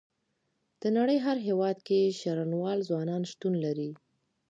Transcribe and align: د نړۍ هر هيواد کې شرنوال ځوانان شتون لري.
د 0.81 0.83
نړۍ 0.97 1.17
هر 1.25 1.37
هيواد 1.47 1.77
کې 1.87 2.15
شرنوال 2.19 2.79
ځوانان 2.89 3.21
شتون 3.31 3.53
لري. 3.65 3.89